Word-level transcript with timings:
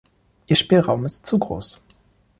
Ihr 0.47 0.55
Spielraum 0.55 1.05
ist 1.05 1.27
zu 1.27 1.37
groß. 1.37 1.79